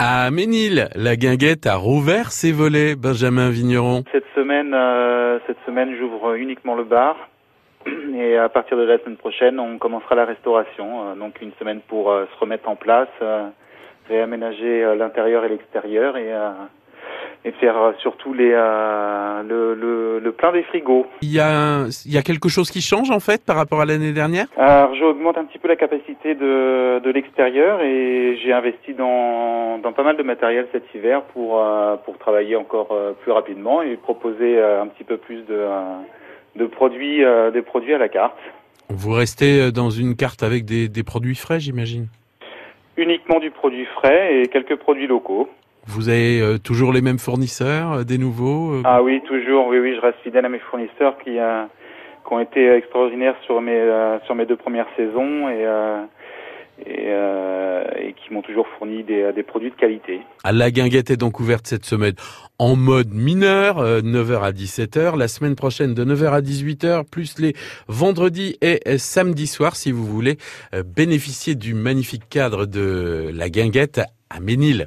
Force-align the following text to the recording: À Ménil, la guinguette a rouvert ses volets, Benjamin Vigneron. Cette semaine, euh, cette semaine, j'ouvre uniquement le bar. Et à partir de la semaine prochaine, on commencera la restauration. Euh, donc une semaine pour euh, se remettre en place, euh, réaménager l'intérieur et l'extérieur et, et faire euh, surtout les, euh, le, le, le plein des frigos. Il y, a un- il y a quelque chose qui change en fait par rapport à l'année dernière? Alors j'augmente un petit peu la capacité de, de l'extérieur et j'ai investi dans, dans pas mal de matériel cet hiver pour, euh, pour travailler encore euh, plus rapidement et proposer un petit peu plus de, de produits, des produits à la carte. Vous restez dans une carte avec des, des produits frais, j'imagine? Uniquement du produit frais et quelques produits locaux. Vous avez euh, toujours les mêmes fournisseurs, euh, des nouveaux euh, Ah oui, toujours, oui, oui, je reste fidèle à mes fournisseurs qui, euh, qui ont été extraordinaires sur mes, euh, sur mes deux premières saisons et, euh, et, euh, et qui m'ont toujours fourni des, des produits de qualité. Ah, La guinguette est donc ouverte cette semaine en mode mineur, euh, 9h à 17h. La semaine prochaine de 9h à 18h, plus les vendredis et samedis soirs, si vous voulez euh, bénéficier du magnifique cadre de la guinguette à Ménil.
À 0.00 0.30
Ménil, 0.30 0.90
la 0.94 1.16
guinguette 1.16 1.66
a 1.66 1.74
rouvert 1.74 2.30
ses 2.30 2.52
volets, 2.52 2.94
Benjamin 2.94 3.50
Vigneron. 3.50 4.04
Cette 4.12 4.28
semaine, 4.36 4.72
euh, 4.72 5.40
cette 5.48 5.58
semaine, 5.66 5.96
j'ouvre 5.98 6.34
uniquement 6.34 6.76
le 6.76 6.84
bar. 6.84 7.16
Et 8.14 8.36
à 8.36 8.48
partir 8.48 8.76
de 8.76 8.84
la 8.84 8.98
semaine 8.98 9.16
prochaine, 9.16 9.58
on 9.58 9.78
commencera 9.78 10.14
la 10.14 10.24
restauration. 10.24 11.10
Euh, 11.10 11.14
donc 11.16 11.42
une 11.42 11.50
semaine 11.58 11.80
pour 11.80 12.12
euh, 12.12 12.26
se 12.32 12.38
remettre 12.38 12.68
en 12.68 12.76
place, 12.76 13.08
euh, 13.22 13.48
réaménager 14.08 14.94
l'intérieur 14.96 15.44
et 15.44 15.48
l'extérieur 15.48 16.16
et, 16.16 16.32
et 17.44 17.52
faire 17.52 17.76
euh, 17.76 17.92
surtout 18.00 18.34
les, 18.34 18.50
euh, 18.52 19.42
le, 19.42 19.74
le, 19.74 20.18
le 20.18 20.32
plein 20.32 20.52
des 20.52 20.62
frigos. 20.64 21.06
Il 21.22 21.32
y, 21.32 21.40
a 21.40 21.48
un- 21.48 21.88
il 22.04 22.12
y 22.12 22.18
a 22.18 22.22
quelque 22.22 22.48
chose 22.48 22.70
qui 22.70 22.80
change 22.80 23.10
en 23.10 23.20
fait 23.20 23.44
par 23.44 23.56
rapport 23.56 23.80
à 23.80 23.84
l'année 23.86 24.12
dernière? 24.12 24.46
Alors 24.56 24.94
j'augmente 24.96 25.38
un 25.38 25.44
petit 25.44 25.58
peu 25.58 25.68
la 25.68 25.76
capacité 25.76 26.34
de, 26.34 26.98
de 26.98 27.10
l'extérieur 27.10 27.80
et 27.80 28.38
j'ai 28.42 28.52
investi 28.52 28.94
dans, 28.94 29.78
dans 29.78 29.92
pas 29.92 30.02
mal 30.02 30.16
de 30.16 30.22
matériel 30.22 30.66
cet 30.72 30.84
hiver 30.94 31.22
pour, 31.32 31.62
euh, 31.62 31.96
pour 32.04 32.18
travailler 32.18 32.56
encore 32.56 32.88
euh, 32.92 33.12
plus 33.22 33.32
rapidement 33.32 33.82
et 33.82 33.96
proposer 33.96 34.60
un 34.60 34.86
petit 34.88 35.04
peu 35.04 35.16
plus 35.16 35.42
de, 35.46 35.66
de 36.56 36.66
produits, 36.66 37.22
des 37.52 37.62
produits 37.62 37.94
à 37.94 37.98
la 37.98 38.08
carte. 38.08 38.36
Vous 38.90 39.12
restez 39.12 39.70
dans 39.70 39.90
une 39.90 40.16
carte 40.16 40.42
avec 40.42 40.64
des, 40.64 40.88
des 40.88 41.02
produits 41.02 41.34
frais, 41.34 41.60
j'imagine? 41.60 42.08
Uniquement 42.96 43.38
du 43.38 43.50
produit 43.50 43.84
frais 43.84 44.40
et 44.40 44.48
quelques 44.48 44.76
produits 44.76 45.06
locaux. 45.06 45.48
Vous 45.88 46.10
avez 46.10 46.40
euh, 46.42 46.58
toujours 46.58 46.92
les 46.92 47.00
mêmes 47.00 47.18
fournisseurs, 47.18 47.92
euh, 47.92 48.04
des 48.04 48.18
nouveaux 48.18 48.74
euh, 48.74 48.82
Ah 48.84 49.02
oui, 49.02 49.22
toujours, 49.26 49.68
oui, 49.68 49.78
oui, 49.78 49.94
je 49.96 50.00
reste 50.02 50.18
fidèle 50.22 50.44
à 50.44 50.50
mes 50.50 50.58
fournisseurs 50.58 51.16
qui, 51.24 51.38
euh, 51.38 51.64
qui 52.26 52.32
ont 52.34 52.40
été 52.40 52.70
extraordinaires 52.74 53.36
sur 53.46 53.62
mes, 53.62 53.72
euh, 53.72 54.20
sur 54.26 54.34
mes 54.34 54.44
deux 54.44 54.56
premières 54.56 54.86
saisons 54.98 55.48
et, 55.48 55.64
euh, 55.64 56.02
et, 56.84 57.06
euh, 57.08 57.84
et 57.98 58.12
qui 58.12 58.34
m'ont 58.34 58.42
toujours 58.42 58.66
fourni 58.78 59.02
des, 59.02 59.32
des 59.32 59.42
produits 59.42 59.70
de 59.70 59.76
qualité. 59.76 60.20
Ah, 60.44 60.52
La 60.52 60.70
guinguette 60.70 61.10
est 61.10 61.16
donc 61.16 61.40
ouverte 61.40 61.66
cette 61.66 61.86
semaine 61.86 62.14
en 62.58 62.76
mode 62.76 63.14
mineur, 63.14 63.78
euh, 63.78 64.02
9h 64.02 64.42
à 64.42 64.52
17h. 64.52 65.16
La 65.16 65.26
semaine 65.26 65.54
prochaine 65.54 65.94
de 65.94 66.04
9h 66.04 66.32
à 66.32 66.40
18h, 66.42 67.04
plus 67.10 67.38
les 67.38 67.54
vendredis 67.88 68.58
et 68.60 68.98
samedis 68.98 69.46
soirs, 69.46 69.74
si 69.74 69.90
vous 69.90 70.04
voulez 70.04 70.36
euh, 70.74 70.82
bénéficier 70.82 71.54
du 71.54 71.72
magnifique 71.72 72.28
cadre 72.28 72.66
de 72.66 73.30
la 73.32 73.48
guinguette 73.48 74.02
à 74.30 74.40
Ménil. 74.40 74.86